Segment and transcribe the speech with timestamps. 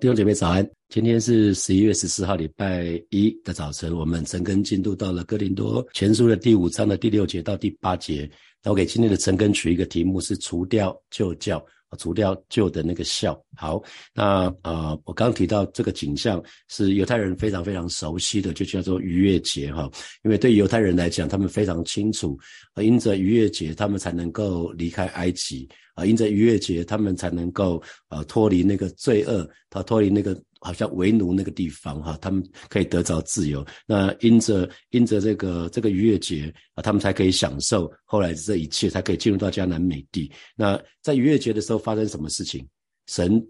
[0.00, 8.28] 弟兄姐妹早安，今天是十一月十四号，礼拜一的早晨，我们陈根进度到了哥林多前书的第五章的第六节到第八节。
[8.62, 11.64] 那我给今天的陈根取一个题目是除掉旧教，
[11.96, 13.40] 除掉旧的那个孝。
[13.56, 13.80] 好，
[14.12, 19.88] 那呃，我刚提到这个景象是犹太人非常非常熟悉的，就叫做逾越节哈。
[20.24, 22.36] 因为对犹太人来讲，他们非常清楚，
[22.82, 25.68] 因着逾越节，他们才能够离开埃及。
[25.94, 33.64] 啊，因着逾越节，他们才能够啊脱离那个罪恶，他脱离那个好像为奴那个地方哈，他们可以得着自由。
[33.86, 40.30] 那因着因着这个这个逾越节啊，他们才可以享受后来这一切，才可以进入到迦南美地。
[40.56, 42.66] 那在逾越节的时候发生什么事情？
[43.06, 43.44] 神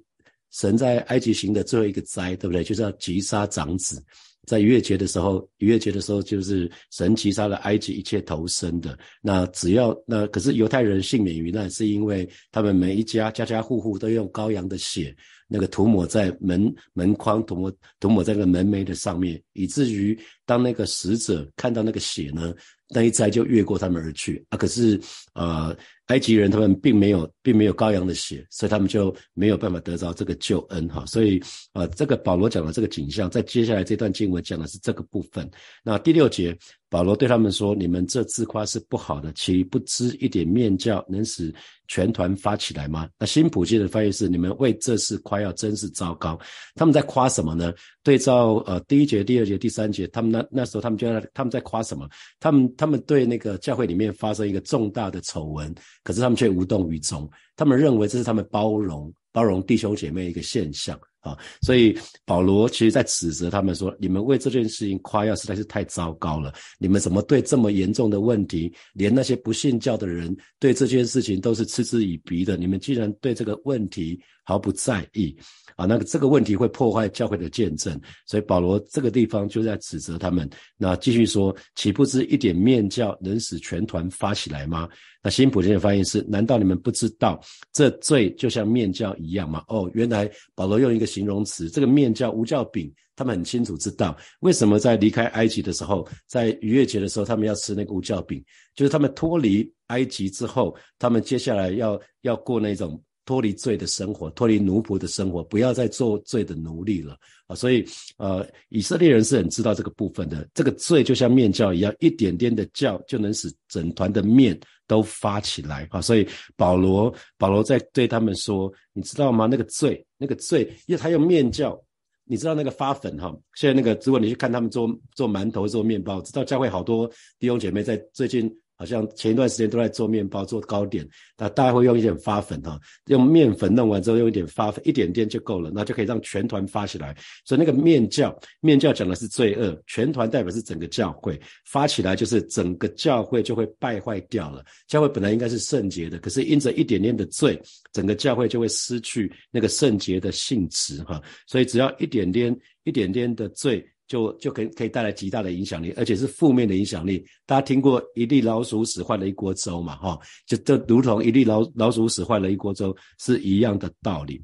[0.54, 2.64] 神在埃及行的最后一个灾，对不对？
[2.64, 4.02] 就是要击杀长子。
[4.46, 8.96] 在逾越节的时候，逾越节的时候就是神击杀了埃及一切投生的。
[9.22, 15.16] 那只要那可是犹太人幸免于难，是因为他们每一家家家户户都用羔羊的血，
[15.48, 22.52] 那个涂抹在门门框，涂抹涂抹在那个门楣的上面，以至于当那个使者看到那个血呢，
[22.94, 24.56] 那一灾就越过他们而去啊。
[24.56, 24.98] 可是
[25.34, 25.76] 呃。
[26.08, 31.02] 埃及人他们并没有，并没有羔羊的血，所以他们就没有办法得着这个救恩哈。
[31.06, 35.50] 所以呃，这个保罗讲的这个景象，在接下来这段经文讲的是这个部分。
[35.82, 36.54] 那第六节。
[36.90, 41.52] 保罗对他们说：“你们这自夸是不好的，岂不知一点面教能使
[41.88, 46.38] 全团发起来吗？”那新普济的翻译是：“你们为这事夸耀，真是糟糕。”
[46.76, 47.74] 他们在夸什么呢？
[48.04, 52.08] 对照呃第一节、第二节、第三节，他们那那时候他们就在他们在夸什么？
[52.38, 57.26] 他们他他们对那个教会里面发生一个重大的丑闻，可是他们却无动于衷。
[57.56, 61.00] 他们认为这是他们包容包容弟兄姐妹一个现象。
[61.20, 66.52] 啊，所以保罗其实在指责他们说：你们为这件事情夸耀实在是太糟糕了。
[66.78, 72.58] 你们怎么对这么严重的问题，连那些不信教的人对这件事情都是嗤之以鼻的？
[72.58, 75.36] 你们竟然对这个问题毫不在意？
[75.76, 80.48] 啊，那个这个问题会破坏教会的见证，所以保罗这个地方就在指责他们。
[80.76, 84.88] 那继续说，岂不知一点面教能使全团发起来吗？
[85.20, 87.40] 那新普京的翻译是：难道你们不知道
[87.72, 89.64] 这罪就像面教一样吗？
[89.66, 98.40] 哦，原来保罗用一个形容词，这个面教无教饼，他们很清楚知道为什么在离开埃及的时候，在逾越节的时候，他们要吃那个无教饼，
[98.76, 103.02] 就是他们脱离埃及之后，他们接下来要要过那种。
[103.24, 107.56] 脱离罪的生活，脱离奴仆的生活，不要再做罪的奴隶了啊！
[107.56, 107.84] 所以，
[108.18, 110.46] 呃，以色列人是很知道这个部分的。
[110.52, 116.00] 这个罪就像面教一样，一点点的教就能使整团的面都发起来啊！
[116.00, 116.26] 所以
[116.56, 119.46] 保罗，保罗在对他们说：“你知道吗？
[119.46, 121.78] 那个罪，那个罪，因为他用面教，
[122.24, 123.34] 你知道那个发粉哈？
[123.54, 131.08] 现在那个，如果你去看他们做做馒头、做面包，知道教会好多弟兄姐妹在最近。”好像前一段时间都在做面包、做糕点，
[131.38, 137.16] 那大家会用一点发粉哈，用面粉弄完之后用一点发粉，一点点就够了，那就可以让全团发起来。
[137.44, 144.64] 所以那个面教，面教讲的是罪恶，全团代表是整个教会发起来，就是整个教会就会败坏掉了。
[144.88, 147.60] 教会本来应该是圣洁的，可是因着一点点的罪，
[147.92, 151.22] 整个教会就会失去那个圣洁的性质哈。
[151.46, 153.86] 所以只要一点点、一点点的罪。
[154.06, 157.24] 就就可以可以带来极大的影响力，而且是负面的影响力。
[157.46, 159.96] 大家听过一粒老鼠屎坏了一锅粥嘛？
[159.96, 164.42] 哈，就就如同一粒老老鼠屎坏了一锅粥是一样的道理。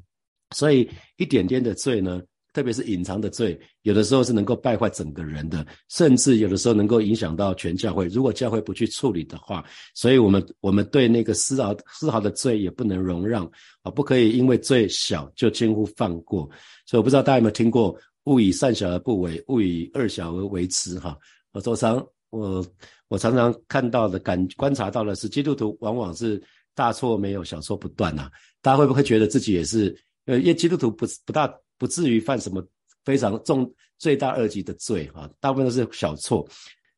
[0.55, 2.21] 所以一点点的罪呢，
[2.53, 8.07] 特别是隐藏的罪，有的时候是能够败坏整个人的，甚至有的时候能够影响到全教会。
[8.07, 13.45] 如果教会不去处理的话，所以我们我们对那个丝毫丝毫的罪也不能容让
[13.83, 16.49] 啊，不可以因为罪小就轻忽放过。
[16.85, 17.95] 所以我不知道大家有没有听过。
[18.25, 20.99] 勿以善小而不为，勿以恶小而为之。
[20.99, 21.17] 哈，
[21.53, 22.65] 我常常我
[23.07, 26.41] 我常常看到的感观察到的是，基督徒往往是
[26.75, 28.29] 大错没有，小错不断呐。
[28.61, 29.95] 大家会不会觉得自己也是？
[30.25, 32.63] 呃，因为基督徒不不大不至于犯什么
[33.03, 36.47] 非常重罪大恶极的罪哈，大部分都是小错。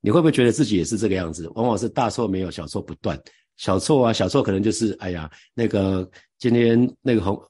[0.01, 1.50] 你会不会觉得自己也是这个样子？
[1.56, 3.17] 往往是大错没有，小错不断。
[3.56, 7.41] 小错啊，小错可能就是哎呀，那个今天那个红。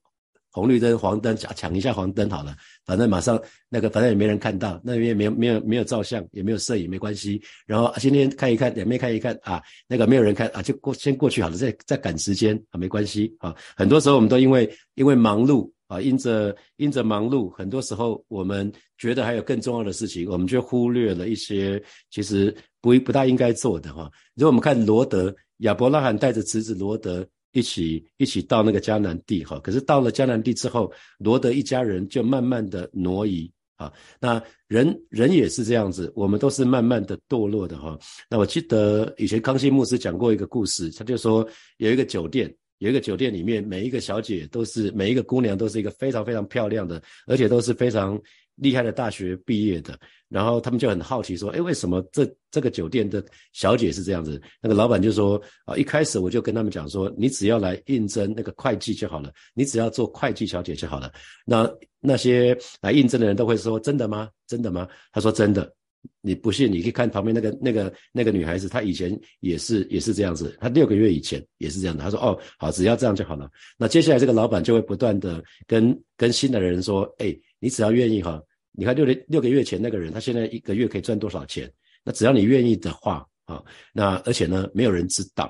[0.55, 7.41] 红绿灯、黄灯，抢抢一下黄灯好了，反正马上那个，反正也没人看到，那边没有没有没有照相，也没有摄影，没关系。
[7.65, 13.55] 然后今天看一看，两边看一看啊，那个没有人看啊，就过先过去好了，再再赶时间啊，没关系啊。
[13.75, 24.11] 很多时候我们都因为因为忙碌啊，因着因着忙碌，很多时候我们觉得还有更重要的事情，我们就忽略了一些其实不不大应该做的哈。
[24.35, 27.25] 如果我们看罗德亚伯拉罕带着侄子罗德。
[27.53, 33.93] 一起一起到那个迦南地哈，可是到了迦南地之后，罗德一家人就慢慢的挪移啊。
[34.19, 37.97] 那人人也是这样子，我们都是慢慢的堕落的哈。
[38.29, 41.47] 那我记得以前康熙牧师讲过一个故事，他就说
[41.77, 48.19] 有一个酒店，有一个酒店里面，每一个小姐都是每一个姑娘都是一个非常非常漂亮的，而且都是非常
[48.55, 49.97] 厉害的大学毕业的。
[50.29, 61.11] 然后他们就很好奇说：“哎，为什么这这个酒店的小姐是这样子？”那个老板就说：“啊，一开始我就跟他们讲说，你只要来应征那个会计就好了，你只要做会计小姐就好了。
[61.45, 64.27] 那那些来应征的人都会说：真的吗？
[64.47, 64.87] 真的吗？
[65.11, 65.71] 他说真的。
[66.19, 72.03] 你不信，你可以看旁边那个那个那个女孩子，她以前也是也是这样子，她六个月以前也是这样的。
[72.03, 73.49] 他说：哦，好，只要这样就好了。
[73.77, 77.33] 那接下来这个老板就会不断的跟跟新的人说：哎，
[77.63, 78.41] 你只要愿意哈。”
[78.75, 81.71] 你看六六六个月前那个人，他现在一个月可以赚多少钱？
[82.03, 83.63] 那只要你愿意的话啊，
[83.93, 85.45] 那而且呢，没有人知道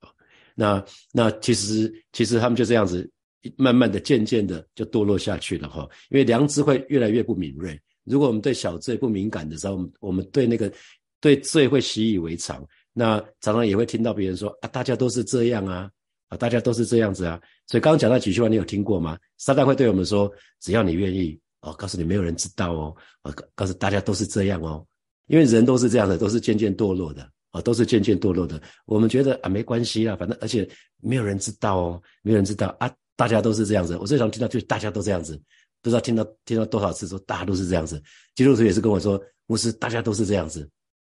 [0.00, 0.12] 啊，
[0.54, 3.10] 那那其实其实他们就这样子，
[3.56, 5.88] 慢慢的、渐渐的就堕落下去了哈。
[6.10, 7.80] 因为良知会越来越不敏锐。
[8.04, 10.70] 如果我们对小罪不敏感的时候，我们对那个
[11.18, 15.90] 对罪会习以为常，那常常也会听到别人说啊，大家都是这样啊，
[16.28, 17.40] 啊，大家都是这样子啊。
[17.66, 19.18] 所以刚刚讲那几句话，你有听过吗？
[19.38, 20.30] 撒旦会对我们说，
[20.60, 21.40] 只要你愿意。
[21.66, 22.96] 哦，告诉你，没有人知道哦。
[23.22, 24.86] 我告诉大家都是这样哦，
[25.26, 28.62] 因为人都是这样的，都是渐渐堕落的哦，都是渐渐堕落的。
[28.84, 30.68] 我们觉得啊，没关系啦，反正而且
[31.02, 33.96] 没有人知道哦，没有人知道啊，大家都是这样子。
[33.98, 35.36] 我最常听到就是大家都这样子，
[35.82, 38.00] 不知道听到听到多少次说大家都是这样子。
[38.36, 40.68] 基督徒也是跟我说，牧师，大家都是这样子，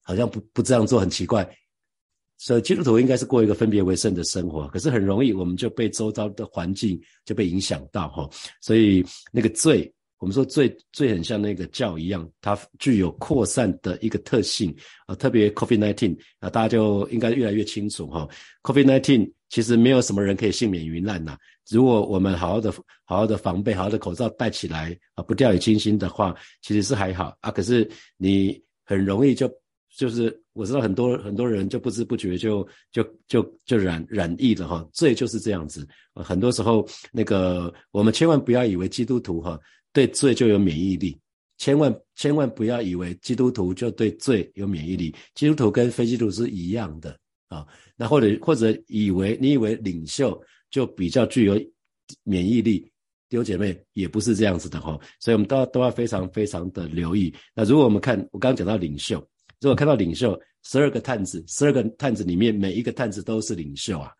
[0.03, 1.49] 好像不不这样做很奇怪。
[2.39, 8.29] 所以基督徒应该是过一个分别为圣的生活，可是很容易我们就被周遭的环境就被影响到哈，
[8.61, 9.93] 所以那个罪。
[10.19, 14.75] 我们说最最很像那个教一样，它具有扩散的一个特性
[15.07, 18.27] 啊，特别 COVID nineteen 啊，大家就应该越来越清楚哈。
[18.63, 21.37] COVID nineteen 其实没有什么人可以幸免于难呐。
[21.69, 22.73] 如果我们好好的、
[23.05, 27.51] 好好的防备，好好的口罩戴起来啊，不掉以轻心的话，其实是还好啊。
[27.51, 29.53] 可是你很容易就
[29.95, 34.89] 就是我知道很多很多人就不知不觉就就就就染染疫了哈。
[34.93, 39.61] 罪就是这样子，很多时候那个我们千万不要以为基督徒哈。
[39.97, 41.17] 对罪就有免疫力，
[41.57, 47.67] 千万千万不要以为基督徒就对罪有免疫力，基督徒跟非基督徒是一样的啊。
[47.97, 50.39] 那或者或者以为你以为领袖
[50.71, 51.59] 就比较具有
[52.25, 52.81] 免疫力，
[53.31, 55.01] 弟兄姐妹也不是这样子的哈。
[55.19, 57.35] 所以我们都要都要非常非常的留意。
[57.55, 59.17] 那如果我们看我刚刚讲到领袖，
[59.63, 64.13] 如果看到领袖十二个探子，十二个探子里面每一个探子都是领袖啊。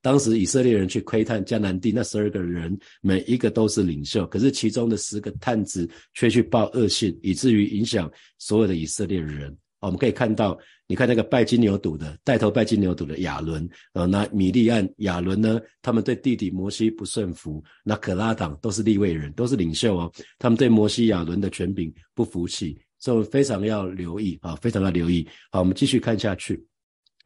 [0.00, 9.56] 当时以色列人去窥探迦南地，那十二个人每一个都是领袖，可是其中的十个探子却去报恶信，以至于影响所有的以色列人。
[9.80, 10.58] 我们可以看到，
[10.88, 25.24] 你看那个拜金牛犊的，带头拜金牛犊的亚伦，呃，那米利安、亚伦呢，他们对弟弟摩西不顺服，那可拉党都是立位人，都是领袖哦，他们对摩西、亚伦的权柄不服气，所以非常要留意啊，非常要留意。
[25.52, 26.60] 好，我们继续看下去。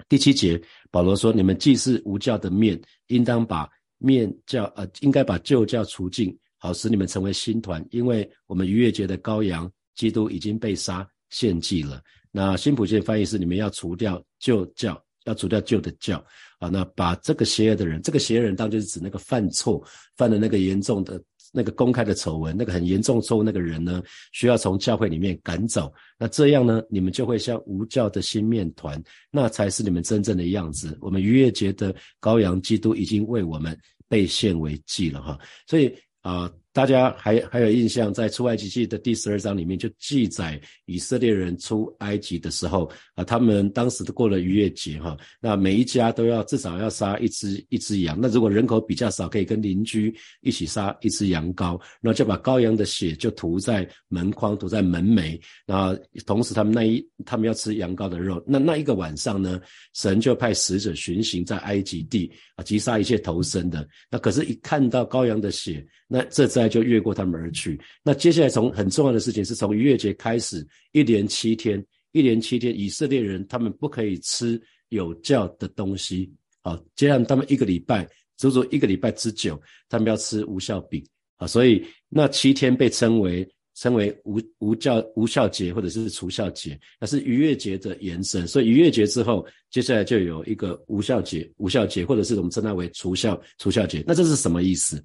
[0.08, 0.60] 第七节，
[0.90, 3.68] 保罗说：“你们既是无教的面，应当把
[3.98, 7.84] 面教呃，应该把旧教除尽，好使你们成为新团。
[7.90, 12.02] 因为我们逾越节的羔羊基督已经被杀献祭了。
[12.30, 16.22] 那新普线翻译是：你们要除掉旧教，要除掉旧的教
[16.58, 16.68] 啊。
[16.68, 19.82] 那把这个邪恶的人，这个邪恶人当就是指那个犯错、
[20.16, 21.22] 犯的那个严重的。”
[21.52, 24.02] 那个公开的丑闻，那个很严重错误那个人呢，
[24.32, 25.92] 需要从教会里面赶走。
[26.18, 29.00] 那这样呢，你们就会像无教的新面团，
[29.30, 30.98] 那才是你们真正的样子。
[31.00, 33.78] 我们逾越节的羔羊基督已经为我们
[34.08, 36.50] 被献为祭了哈，所以啊。
[36.72, 55.94] 大家还还有印象，在出埃及记的第十二章里面就记载以色列人出埃及的时候啊，他们当时都过了逾越节哈，那每一家都要至少要杀一只一只羊，那如果人口比较少，可以跟邻居一起杀一只羊羔，然后就把羔羊的血就涂在门框、涂在门楣，然后
[56.24, 59.60] 同时他们那一他们要吃羊羔的肉，那那一个晚上呢，
[59.92, 67.80] 神就派使者巡行在埃及地啊，击杀一切投生的，那可是，一看到羔羊的血，那这在就越过他们而去。
[68.02, 76.32] 那接下来从很重要的事情是从逾越节开始，一连七天，一连七天，以色列人他们不可以吃有教的东西。
[76.62, 81.04] 好，接下来他们一个礼拜，足足一个礼拜之久，他们要吃无效饼。
[81.36, 83.48] 啊，所以那七天被称为。
[83.74, 88.46] 称为无无教无效节或者是除孝节，那是逾越节的延伸。
[88.46, 94.04] 所以逾越节之后，接下来就有一个无效节，无效节或者是我们称它为除孝除孝节。
[94.06, 95.02] 那这是什么意思？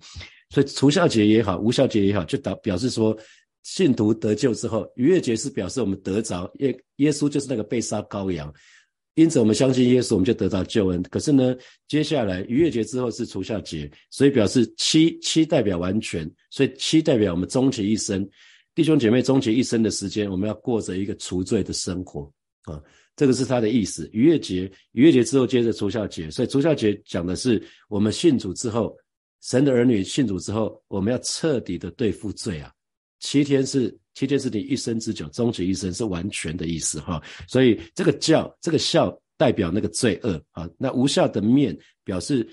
[0.50, 3.18] 所以除孝节也好，无效节也好，就表表示说
[3.64, 8.54] 信徒得救之后，逾越节是表示我们得着耶耶稣就是那个被杀羔羊，
[9.16, 11.04] 因此我们相信耶稣，我们就得到救恩。
[11.04, 11.56] 可是呢，
[11.88, 18.28] 接下来逾越节之后是除孝节，所以表示七七代表完全，所以七代表我们终其一生。
[18.74, 22.32] 弟兄姐妹，终结一生的时间，我们要过着一个除罪的生活
[22.66, 22.80] 啊！
[23.16, 24.08] 这个是他的意思。
[24.14, 28.96] 逾越节，逾越节之后接着除孝节，所以除孝节讲的是我们信主之后，
[29.42, 32.72] 神的儿女信主之后，我们要彻底的对付罪啊。
[33.20, 37.22] 七天是七天是你一生之久，终其一生是完全的意思哈。
[37.48, 40.70] 所以这个教，这个孝代表那个罪恶啊。
[40.78, 42.48] 那无效的面表示，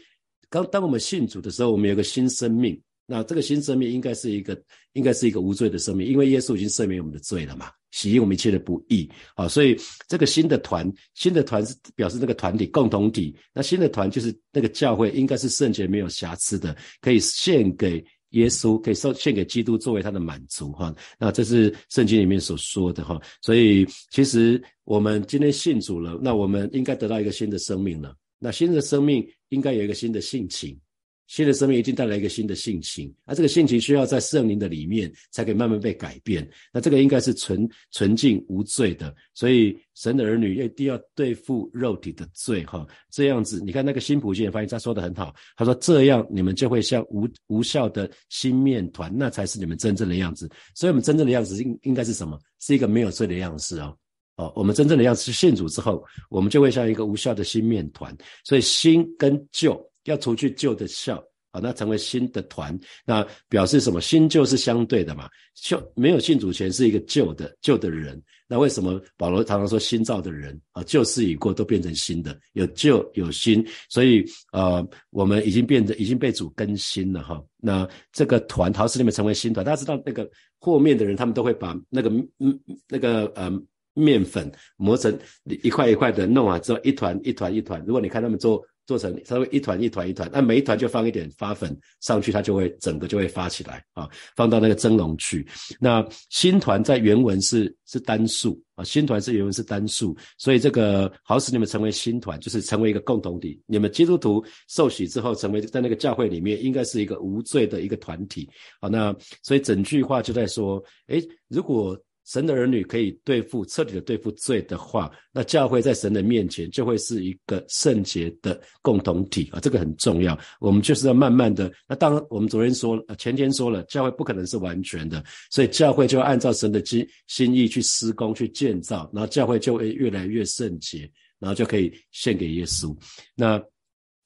[0.48, 2.80] 刚当我们信主的时候，我们有个新生命。
[3.06, 4.58] 那这个新生命应该是一个，
[4.94, 13.32] 应该是一个无罪的生命，因为耶稣已经赦免我们的罪了嘛，洗净我们一切的不义啊，所以这个新的团，新的团是表示这个团体共同体。
[13.52, 20.92] 那新的团就是那个教会，应该是圣洁没有瑕疵的，可以献给耶稣，可以送献给基督作为他的满足哈。
[21.20, 23.20] 那这是圣经里面所说的哈。
[23.40, 28.12] 所以其实我们今天信主了，那我们应该得到一个新的生命了。
[28.40, 30.76] 那新的生命应该有一个新的性情。
[31.26, 36.48] 新的生命一定带来一个新的性情，而这个性情需要在圣灵的里面才可以慢慢被改变。
[36.72, 43.62] 那这个应该是纯纯净无罪的，所以神的儿女一定要对付肉体的罪，哈，这样子。
[43.64, 50.48] 你看那个新普信的翻译，他说的很好，他说这样你们就会像无无效的新面团，那才是你们真正的样子。
[50.74, 52.38] 所以我们真正的样子应应该是什么？
[52.60, 53.96] 是一个没有罪的样式哦。
[54.36, 58.14] 哦，我们真正的样子是信主之后，我们就会像一个无效的新面团。
[58.44, 59.80] 所以新跟旧。
[60.04, 64.00] 要除去旧的孝啊，那成为新的团，那表示什么？
[64.00, 65.28] 新旧是相对的嘛？
[65.54, 70.82] 旧没有信主前是一个旧的旧的人，那为什么保罗常常说新造的人啊？
[70.82, 77.40] 旧事已过，都变成新的，有旧有新，所以呃，我们已经变得已经被主更新了哈。
[77.58, 82.58] 那这个团陶瓷里面成为新团，大家知道那个和面的人，他们都会把那个嗯
[82.88, 83.48] 那个呃
[83.94, 85.16] 面粉磨成
[85.62, 87.80] 一块一块的弄啊，之后一团一团一团。
[87.86, 88.60] 如果你看他们做。
[88.86, 95.46] 做成稍微一团一团一团，那每一团就放一点发粉上去，它就会整个就会发起来啊，放到那个蒸笼去。
[95.80, 103.60] 那新团在原文是是单数啊，新团是原文是单数，所以这个好使你们成为新团，就是成为一个共同体。
[103.66, 108.48] 你们基督徒受洗之后，成为在那个教会里面，应该是一个无罪的一个团体。
[108.80, 111.98] 好，那所以整句话就在说，诶，如果。
[112.24, 120.38] 神的儿女可以对付彻底的对付罪的话，那教会在神的面前就会是一个圣洁的共同体啊，这个很重要。
[120.58, 121.70] 我们就是要慢慢的。
[121.86, 132.96] 那当，我们昨天说了，前天说了，教会不可能是完全的，所以教会就按照神的心心意去施工去建造，然后教会就会越来越圣洁，然后就可以献给耶稣。
[133.34, 133.62] 那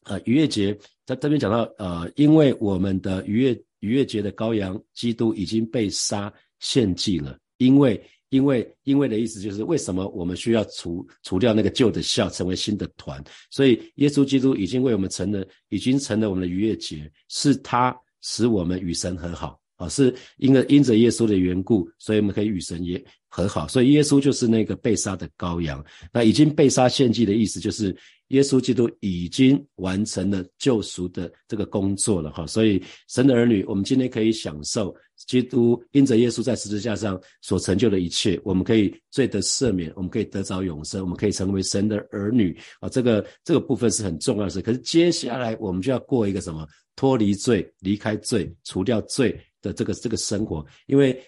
[0.05, 0.73] 呃，逾越节
[1.05, 7.37] 在这边讲到呃，因为我们的逾越逾越节的羔羊基督已经被杀献祭了。
[7.59, 13.23] 因为，因为，因为的意思就是，为什么我们需要除除掉那个旧的孝，成为新的团？
[13.51, 19.89] 所以，耶稣基督已经为我们成了，已经成了我们的逾越节，是他使我们与神和好啊！
[19.89, 23.69] 是因为因着耶稣的缘故，所以我们可以与神也和好。
[23.69, 25.85] 所以，耶稣就是那个被杀的羔羊。
[26.13, 27.97] 那已经被杀献祭的意思就是。
[28.29, 34.95] 耶稣基督已经完成了救赎的这个工作了哈，所以神的儿女，我们今天可以享受
[35.27, 44.61] 基督因着耶稣在十字架上所成就的一切，我们可以罪得赦免，我们可以得着永生，我们可以成为神的儿女啊，这个这个部分是很重要的事。
[44.61, 46.67] 可是接下来我们就要过一个什么
[46.97, 51.19] 脱离罪、离开罪、除掉罪的这个这个生活，因为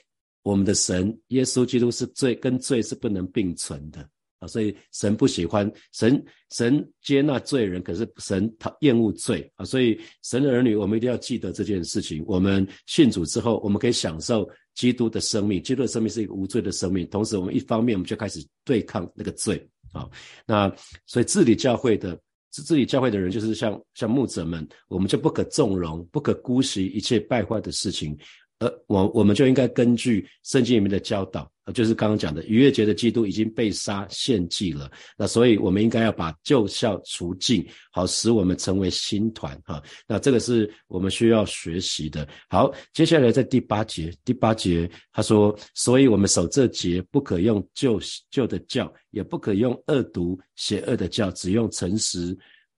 [0.42, 4.06] 我们的神耶稣基督是罪跟罪是不能并存的。
[4.40, 9.64] 啊，所以神不喜欢神，神接纳罪人，可是神讨厌恶罪啊。
[9.64, 12.24] 所以神的儿女，我们一定要记得这件事情。
[12.26, 15.62] 我们信主之后，我们可以享受基督的生命。
[15.62, 20.08] 基督的生命是一个无罪的生命，同时我们一方面我们就开始对抗那个罪啊。
[20.46, 20.74] 那
[21.06, 22.18] 所以治理教会的
[22.50, 28.18] 治理教会的人，就是像像牧者们，我们就不可纵容，不可姑息一切败坏的事情。
[28.58, 39.82] 而，我我们就应该根据圣经里面的教导，就是刚刚讲的逾越节的基督已经被杀献祭了，那所以我们应该要把旧孝除尽，好使我们成为新团哈。
[40.06, 42.26] 那这个是我们需要学习的。
[42.48, 48.00] 好，接下来在第八节，第八节他说，所以我们守这节不可用旧
[48.30, 52.36] 旧的教，也不可用恶毒邪恶的教，只用诚实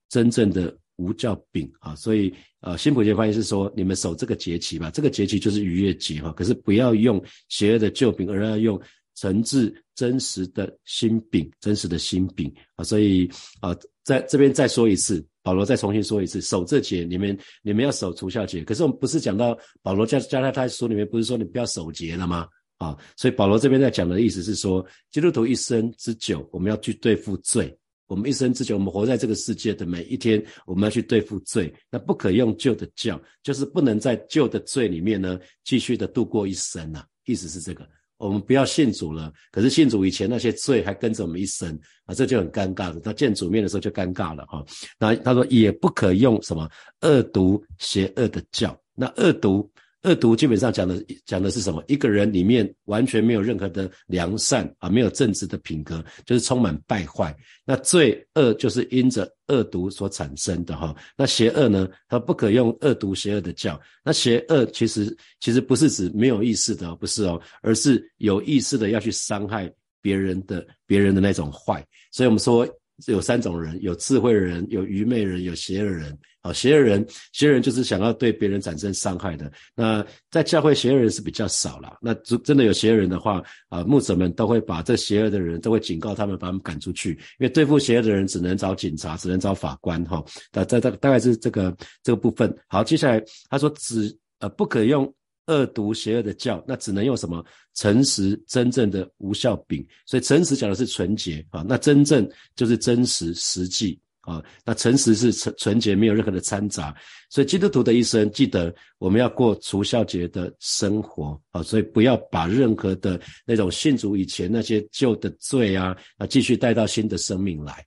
[0.08, 0.76] 真正的。
[0.96, 6.32] 无教饼啊，所以呃，新普节翻译是说，你们守这个节期吧，这个节期就是逾越节哈。
[6.32, 8.80] 可是不要用邪恶的旧饼，而要用
[9.14, 12.84] 诚挚真实的新饼，真实的新饼啊。
[12.84, 13.28] 所以
[13.60, 18.62] 啊，在这边再说一次，保罗再重新说一次，守这节，你们你们要守除孝节。
[18.62, 22.46] 可是我们不是讲到保罗加加拉太书里面不是说你不要守节了吗？
[22.78, 27.72] 啊，所以保罗这边在讲的意思是说，基督徒一生之久，我们要去对付罪。
[28.12, 37.06] 我们一生之久，我们活在这个世界的每一天，我们要去对付罪，那不可用旧的教，就是不能在旧的罪里面呢继续的度过一生啊。
[37.24, 37.88] 意思是这个，
[38.18, 43.00] 我们不要信主了，可是信主以前那些罪还跟着我们一生啊，这就很尴尬的。
[43.00, 44.62] 他见主面的时候就尴尬了哈。
[44.98, 49.66] 那他说也不可用什么恶毒邪恶的教，那恶毒。
[50.02, 51.82] 恶毒基本上讲的讲的是什么？
[51.86, 57.34] 一个人里面完全没有任何的良善啊，没有正直的品格，就是充满败坏。
[57.64, 60.94] 那罪恶就是因着恶毒所产生的哈。
[61.16, 61.88] 那邪恶呢？
[62.08, 63.80] 它不可用恶毒邪恶的教。
[64.04, 71.84] 那邪恶其实其实不是指没有意识的，不是哦，而是有意识的要去伤害别人的别人的那种坏。
[72.10, 72.68] 所以我们说。
[73.06, 76.16] 有三种人：有智慧人，有愚昧人，有邪恶人。
[76.44, 79.50] 好，邪恶人，邪恶人就是想要对别人产生伤害的。
[79.76, 81.96] 那在教会，邪恶人是比较少了。
[82.00, 87.10] 那真真的有邪恶人的话，啊，牧者们都会把这邪恶的人都会警告他们，把他们赶出去。
[87.10, 90.02] 因为对付邪恶的人，只能找警察，只能找法官。
[90.04, 92.52] 哈，大大大大概是这个这个部分。
[92.66, 95.12] 好，接下来他说，只呃不可用。
[95.46, 97.44] 恶毒邪恶的教，那只能用什么
[97.74, 99.84] 诚实真正的无效饼？
[100.06, 104.42] 所以诚实讲的是纯洁啊，那真正就是真实实际啊。
[104.64, 106.94] 那诚实是纯纯洁，没有任何的掺杂。
[107.28, 111.62] 所以基督徒的一生，记得我们要过除孝节的生活啊。
[111.62, 117.84] 所以不要把任何的那种信主以前那些旧的罪啊啊，继续带到新的生命来。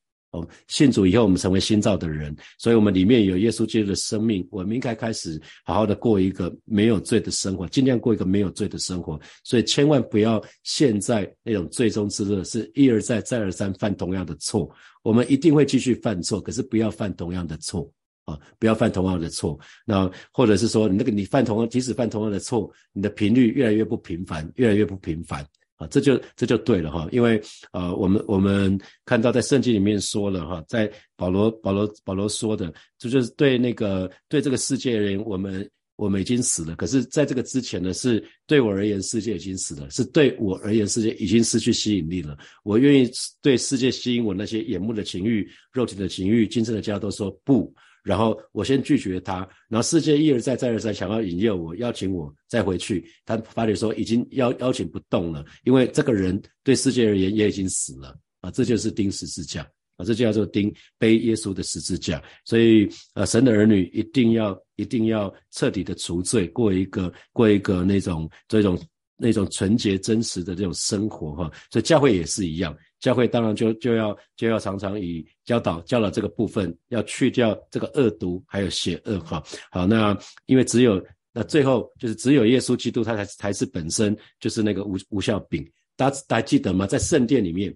[0.68, 9.20] 信主以后，我们成为新造的人，所以我们里面有耶稣基督的生命，我们应该开始好好的过一个没有罪的生活，尽量过一个没有罪的生活。
[9.44, 14.70] 所以千万不要陷在那种最终之乐，是一而再、再而三犯同样的错。
[15.04, 17.88] 我们一定会继续犯错，可是不要犯同样的错
[18.26, 18.40] 啊！
[18.58, 19.60] 不要犯同样的错。
[19.86, 25.46] 那或者是说，你那个你犯同样，即使犯同样的错，你的频率越来越不频繁，越来越不频繁。
[25.78, 27.42] 啊，这就这就对了哈，因为
[27.74, 36.76] 呃，我们我们看到在圣经里面说了哈，在保罗保罗保罗说的，这就是对那个对这个世界人，我们我们已经死了。
[36.78, 42.38] 可是在这个之前呢，是对我而言，世界已经死了；是对我而言，世界已经失去吸引力了。
[42.64, 43.10] 我愿意
[43.42, 47.74] 对世界吸引我那些眼目的情欲、肉体的情欲、今生的家都说不。
[48.06, 53.04] 然后我先拒绝他，然后世界一而再再而三想要引诱我，邀请我再回去。
[53.26, 59.64] 他法律说已经邀邀请不动了，因为这个人对世界而言也已经死了啊，这就是钉十字架
[59.98, 62.22] 啊，这就叫做钉背耶稣的十字架。
[62.46, 68.80] 所以呃，神的儿女一定要一定要彻底的除罪，过一个过一个那种这种
[69.18, 71.52] 那种纯洁真实的这种生活哈。
[71.72, 72.76] 所以教会也是一样。
[73.00, 79.44] 教会当然就就要就要常常以教导教导这个部分，要去掉这个恶毒还有邪恶哈。
[79.70, 85.70] 好，那因为只有那最后就是只有耶稣基督他才才是本身就是那个无无效饼。
[85.96, 86.88] 大家大家记得吗？
[86.88, 87.76] 在圣殿里面，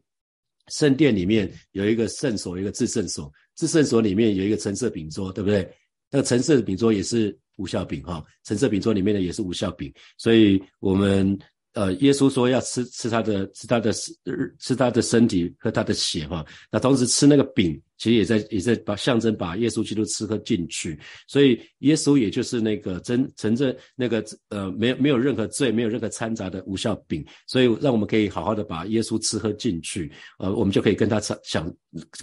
[0.69, 5.69] 圣殿里面有一个圣所，一个至圣所，至圣所里面有一个橙色饼桌，对不对？
[6.09, 11.37] 那个橙色饼桌也是无效饼哈，橙色饼桌里面的也是无效饼，所以我们。
[11.73, 13.93] 呃，耶稣说要吃吃他的吃他的
[14.57, 17.79] 吃他的身体和他的血哈，那同时吃那个饼。
[17.99, 31.71] 其实也在也在把象征把耶稣基督吃喝进去，所以耶稣也就是那个真真正那个呃没有没有任何罪没有任何掺杂的无效饼，所以让我们可以好好的把耶稣吃喝进去，呃我们就可以跟他想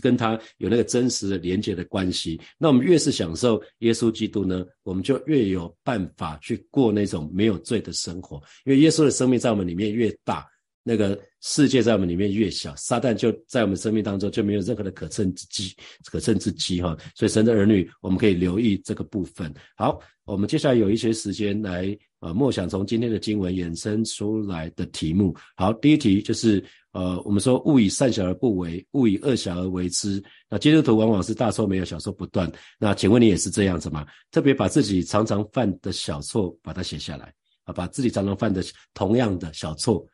[0.00, 2.40] 跟他有那个真实的连接的关系。
[2.58, 10.46] 那我们越是享受耶稣基督呢，我们就越有办法去过那种没有罪的生活，因为耶稣的生命在我们里面越大。
[10.88, 16.96] 那个世界在我们里面越小，撒旦就在我们生命当中就没有任何的可乘之机，可乘之机哈。
[17.16, 19.52] 所以神的儿女，我们可以留意这个部分。
[19.76, 25.34] 好，我们接下来有一些时间来呃默想从今天的经文衍生出来的题目。
[25.56, 30.22] 好，第一题就是呃我们说勿以善小而不为，勿以恶小而为之。
[30.48, 32.48] 那基督徒往往是大错没有，小错不断。
[32.78, 34.06] 那请问你也是这样子吗？
[34.30, 38.62] 特别把自己常常犯的小错把它写下来啊，把自己常常犯的
[38.94, 40.06] 同样的小错。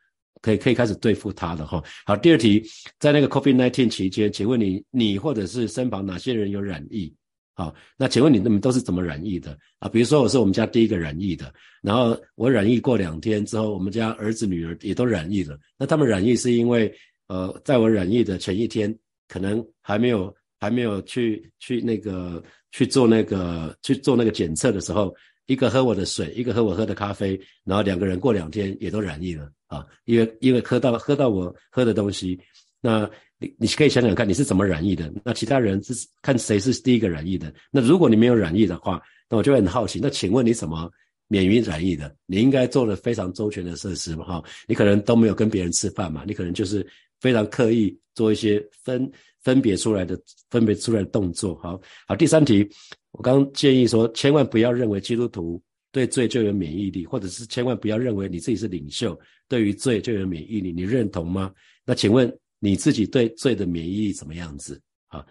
[0.42, 1.82] 可以可以开始对付他了哈。
[2.04, 2.62] 好，第二题，
[2.98, 7.14] 在那个 COVID nineteen 期间，请问你你或者是身旁哪些人有染疫？
[7.54, 9.88] 好，那请问你们都是怎么染疫的啊？
[9.88, 15.56] 比如说我是我们家第一个染疫的，然后我染疫过两天之后，我们家儿子女儿也都染疫了。
[15.78, 16.92] 那他们染疫是因为
[17.28, 18.94] 呃，在我染疫的前一天，
[19.28, 25.14] 可能还没有还没有去去那个去做那个去做那个检测的时候。
[25.46, 29.84] 一个喝我的水，一个喝我喝的咖啡，然后两个人过两天也都染疫了啊！
[30.04, 32.38] 因为因为喝到喝到我喝的东西，
[32.80, 35.12] 那你你可以想想看你是怎么染疫的？
[35.24, 37.52] 那其他人是看谁是第一个染疫的？
[37.70, 40.90] 那如果你没有染疫的话，那我就很好奇，那请问你怎么
[41.26, 42.14] 免于染疫的？
[42.26, 44.24] 你应该做了非常周全的设施嘛？
[44.24, 46.22] 哈，你可能都没有跟别人吃饭嘛？
[46.26, 46.86] 你可能就是
[47.20, 49.10] 非常刻意做一些分
[49.42, 51.54] 分别出来的分别出来的动作。
[51.56, 52.68] 好好，第三题。
[53.12, 61.52] 我刚建议说，千万不要认为基督徒对罪就有免疫力，或者是千万不要认为你自己是领袖，对于罪就有免疫力，你认同吗？
[61.84, 64.80] 那请问你自己对罪的免疫力怎么样子？
[65.08, 65.26] 啊？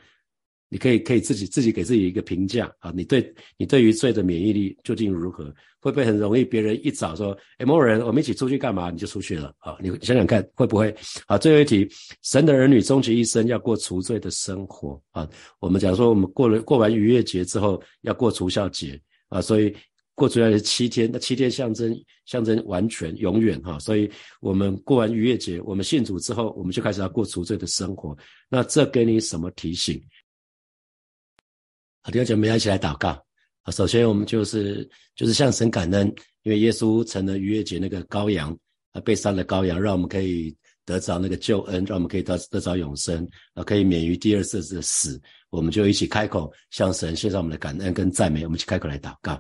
[0.74, 5.54] 你可以可以自己自己给自己一个评价啊，你对你对于罪的免疫力究竟如何？
[5.82, 8.90] 会不会很容易别人一早说，哎，某人，我们一起出去干嘛？
[8.90, 9.76] 你就出去了啊？
[9.82, 10.96] 你想想看会不会？
[11.28, 11.90] 好，最后一题，
[12.22, 15.28] 神的儿女终其一生要过除罪的生活啊。
[15.60, 19.76] 我们讲说，我们过了过完逾越节之后要过除孝节啊，所以
[20.14, 23.80] 过除来是七天，那七天象征象征完全永远哈。
[23.80, 24.08] 所以
[24.40, 28.16] 我们过完逾越节，我们信主之后，我们就开始要过除罪的生活。
[28.48, 30.00] 那这给你什么提醒？
[32.04, 33.10] 好，弟兄姐妹，一起来祷告。
[33.62, 36.08] 啊，首先我们就是就是向神感恩，
[36.42, 38.58] 因为耶稣成了逾越节那个羔羊，
[38.92, 45.22] 啊，被杀的羔羊，让我们可以得着那个救恩，让我们可以得得着永生，啊，可以免于第二次的死。
[45.52, 48.44] 我们就一起开口向神献上我们的感恩跟赞美。
[48.44, 49.40] 我们一起开口来祷告，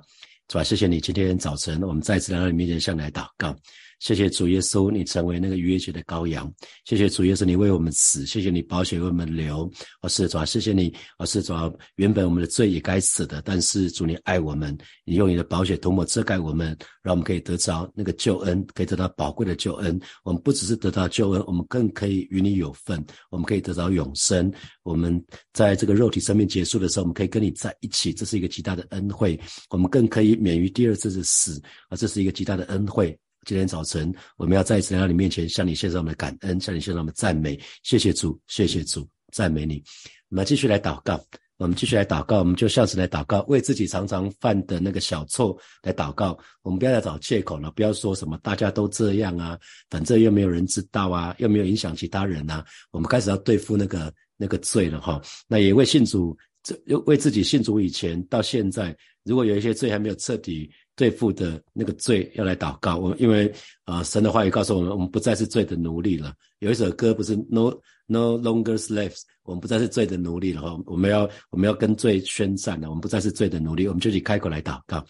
[0.49, 0.63] 是吧？
[0.63, 3.55] 谢谢你今天早晨，我们再次来到你面前向你来祷告。
[4.01, 6.51] 谢谢主耶稣，你成为那个逾越节的羔羊。
[6.85, 8.25] 谢谢主耶稣，你为我们死。
[8.25, 9.71] 谢谢你宝血为我们流。
[10.01, 11.53] 我是主，谢谢你，我是主。
[11.97, 20.01] 原本我们的罪也该死的，但是主你爱我们，你用你的宝血涂抹遮盖我们，让我们可以得着那个救恩，可以得到宝贵的救恩。
[20.23, 24.51] 我们不只是得到救恩，我们更可以与你有份，我们可以得到永生。
[24.81, 29.39] 我们在这个肉体生命结束的时候，我们可以跟你在一起，这是一个极大的恩惠。
[29.69, 33.15] 我们更可以免于第二次的死，啊，这是一个极大的恩惠。
[33.43, 37.59] 今天早晨，我们要再一次来到你面前，向你献上我们的感恩，向你献上我们的赞美。
[37.81, 39.83] 谢谢主，谢谢主，赞美你。
[40.29, 41.19] 我们继续来祷告，
[41.57, 46.37] 我们继续来祷告，我们就像是来祷告，为自己常常犯的那个小错来祷告。
[46.61, 49.57] 我们不要再找借口了，不要说什么大家都这样啊，
[49.89, 52.63] 反正又没有人知道啊，又没有影响其他人啊。
[52.91, 55.19] 我们开始要对付那个那个罪了哈。
[55.47, 60.69] 那也为信主，这又为自己信主以前到现在，如果有一些罪还没有彻底。
[60.95, 63.51] 对付的那个罪要来祷告，我因为
[63.85, 66.33] 啊神的话语告诉我们，我们不再是罪的奴隶了。
[66.59, 67.71] 有一首歌不是 No
[68.05, 70.79] No Longer Slaves，我们不再是罪的奴隶了哈。
[70.85, 75.03] 我们要我们要跟罪宣战了，我们不再是罪的奴隶，我们就去开口来祷告。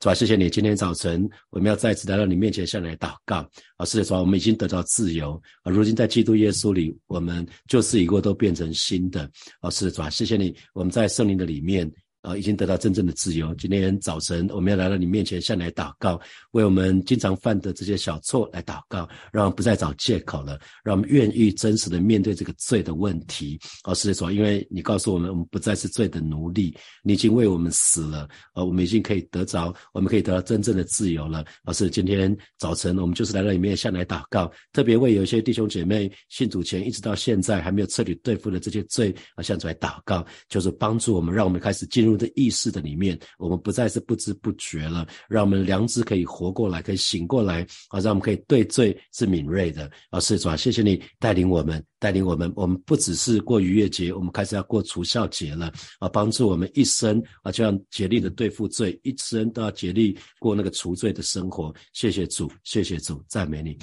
[0.00, 3.38] 主啊，谢谢你，今天早晨我们要再次来到你面前向你来祷告。
[3.76, 9.28] 啊，是的，主啊，我们已经得到自由啊，如今在基督耶稣里，我们旧事已过，都变成新的。
[9.60, 11.90] 啊，是的，主啊，谢谢你，我们在圣灵的里面。
[12.22, 13.54] 啊，已经得到真正的自由。
[13.54, 23.56] 今天早晨，我们要来到你面前，向你来祷告，为我们经常犯的这些小错来祷告，让我们不再找借口了，让我们愿意真实的面对这个罪的问题。
[23.84, 31.44] 哦，是的，说，因为你告诉我们，我们不再是罪的奴隶，你已经为我们死了，呃，我们已经可以得着，我们可以得到真正的自由了。
[31.64, 42.07] 而是今天早晨，我们就是来到里面向来祷告，特别为有些弟兄姐妹信主前一直到现在还没有彻底对付的这些罪啊，向主来祷告，就是帮助我们，让我们开始进入。
[42.08, 61.74] 入的意识的里面，我们不再是不知不觉了，让我们良知可以活过来，可以醒过来啊，让我们可以对罪是敏锐的啊，是主啊，谢谢你带领我们，带领我们，我们不只是过逾越节，我们开始要过除孝节了啊，帮助我们一生啊，就要竭力的对付罪，一生都要竭力过那个除罪的生活。
[61.92, 63.76] 谢谢主，谢谢主，赞美你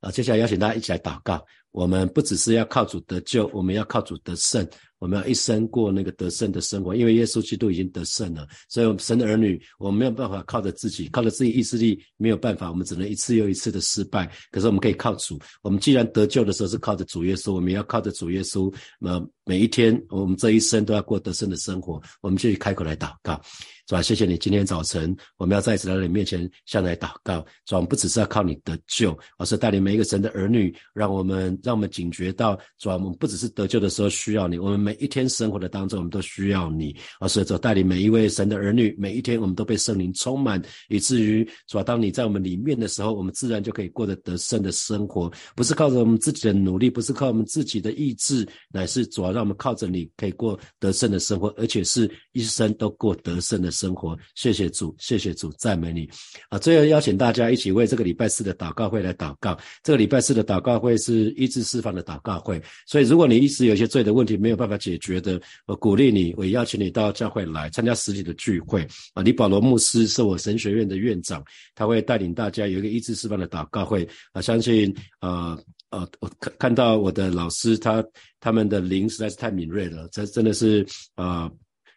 [0.00, 0.10] 啊！
[0.10, 4.66] 接下来邀请大家一起来祷告，我们不只是要靠主得救，我们要靠主得胜。
[5.00, 14.30] 我们要一生过那个得胜的生活，因为耶稣基督已经得胜了，所以神的儿女，我们没有办法靠着自己，靠着自己意志力没有办法，我们只能一次又一次的失败。
[14.50, 23.38] 可是我们可以靠主，我们既然得救的时候是靠着主耶稣，我们要靠着主耶稣，那每一天我们这一生都要过得胜的生活，我们就开口来祷告。
[23.86, 24.00] 是吧？
[24.00, 27.44] 谢谢你，今天早晨我们要再次来到你面前，向来祷告。
[27.66, 36.96] 主，我们不只是要靠你得救，而是带领每一个神的儿女，让我们让我们警觉到，主啊，我们不只是得救的时候需要你，我们每一天生活的当中，我们都需要你。
[37.20, 45.30] 而是主带领每一位神的儿女，每一天我们都被圣灵充满，以至于主啊，当你在我们里面的时候，我们自然就可以过得得胜的生活。
[45.54, 53.74] 不是靠着我们自己的努力，不是靠我们自己的意志，乃是主要让我们靠着你可以过得胜的生活，而且是一生都过得胜的。
[53.74, 56.08] 生活，谢谢主，谢谢主，赞美你
[56.48, 56.56] 啊！
[56.56, 59.58] 最后邀请大家一起为这个礼拜四的祷告会来祷告。
[59.82, 69.22] 这个礼拜四的祷告会是一次释放的祷告会，所以如果你一直有些罪的问题没有办法解决的，我鼓励你，我邀请你到教会来参加实体的聚会啊！
[69.22, 74.42] 李保罗牧师是我神学院的院长，他会带领大家有一个一次释放的祷告会啊！
[74.42, 75.56] 相信啊
[75.90, 78.04] 啊，我看看到我的老师他
[78.40, 81.50] 他们的灵实在是太敏锐了，这真的是啊。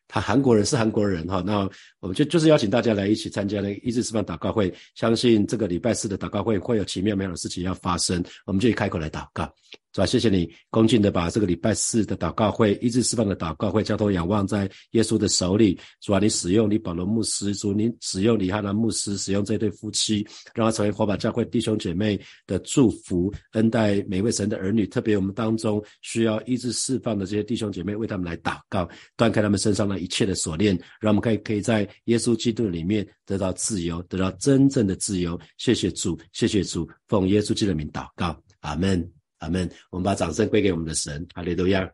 [0.07, 9.51] 他韩国人是韩国人哈，那我们就就是邀请大家来一起参加那个一日吃饭祷告会，相信这个礼拜四的祷告会会有奇妙美好的事情要发生，我们就开口来祷告。
[9.97, 15.75] 主啊，谢谢你恭敬的把这个礼拜四的祷告会、医治释放的祷告会交托仰望在耶稣的手里。
[16.01, 24.85] 主啊，你使用你保罗牧师，主你使用李汉兰牧师，使用这对夫妻，让他成为火把教会弟兄姐妹的祝福，恩待每位神的儿女。
[24.85, 35.39] 特别我们当中需要医治释放的这些弟兄姐妹，为他们来祷告，断开他们身上的一切的锁链，让我们可以可以在耶稣基督里面得到自由，得到真正的自由。
[35.57, 39.03] 谢谢主，谢谢主，奉耶稣基督的名祷告，阿门，
[39.39, 39.69] 阿门。
[39.89, 41.89] 我们把掌声归给我们的神，哈利路亚。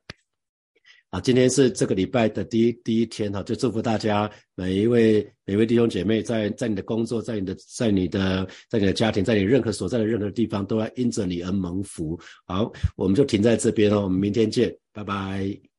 [1.10, 12.20] 啊，今天是这个礼拜的第一第一天哈，就祝福大家每一位每位弟兄姐妹，在在你的工作，在你的在你的在你的家庭，在你任何所在的任何地方，都要因着你而蒙福。
[12.48, 15.73] 好，我们就停在这边哦，我们明天见，拜拜。